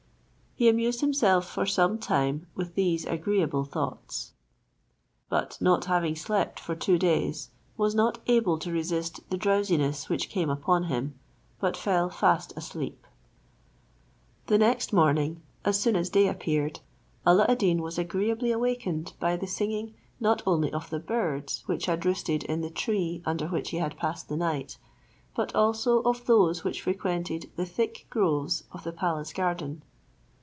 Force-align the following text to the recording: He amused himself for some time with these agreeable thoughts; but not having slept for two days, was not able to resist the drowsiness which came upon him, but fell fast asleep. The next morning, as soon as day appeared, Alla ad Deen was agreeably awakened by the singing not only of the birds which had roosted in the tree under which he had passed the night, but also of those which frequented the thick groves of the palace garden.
He 0.53 0.69
amused 0.69 1.01
himself 1.01 1.49
for 1.49 1.65
some 1.65 1.97
time 1.97 2.45
with 2.53 2.75
these 2.75 3.03
agreeable 3.07 3.63
thoughts; 3.63 4.33
but 5.27 5.57
not 5.59 5.85
having 5.85 6.15
slept 6.15 6.59
for 6.59 6.75
two 6.75 6.99
days, 6.99 7.49
was 7.77 7.95
not 7.95 8.19
able 8.27 8.59
to 8.59 8.71
resist 8.71 9.27
the 9.31 9.37
drowsiness 9.37 10.07
which 10.07 10.29
came 10.29 10.51
upon 10.51 10.83
him, 10.83 11.17
but 11.59 11.75
fell 11.75 12.09
fast 12.11 12.53
asleep. 12.55 13.07
The 14.47 14.59
next 14.59 14.93
morning, 14.93 15.41
as 15.65 15.79
soon 15.79 15.95
as 15.95 16.11
day 16.11 16.27
appeared, 16.27 16.81
Alla 17.25 17.47
ad 17.49 17.57
Deen 17.57 17.81
was 17.81 17.97
agreeably 17.97 18.51
awakened 18.51 19.13
by 19.19 19.35
the 19.37 19.47
singing 19.47 19.95
not 20.19 20.43
only 20.45 20.71
of 20.71 20.91
the 20.91 20.99
birds 20.99 21.63
which 21.65 21.87
had 21.87 22.05
roosted 22.05 22.43
in 22.43 22.61
the 22.61 22.69
tree 22.69 23.23
under 23.25 23.47
which 23.47 23.71
he 23.71 23.77
had 23.77 23.97
passed 23.97 24.29
the 24.29 24.37
night, 24.37 24.77
but 25.35 25.55
also 25.55 26.03
of 26.03 26.27
those 26.27 26.63
which 26.63 26.83
frequented 26.83 27.49
the 27.55 27.65
thick 27.65 28.05
groves 28.11 28.65
of 28.71 28.83
the 28.83 28.91
palace 28.93 29.33
garden. 29.33 29.81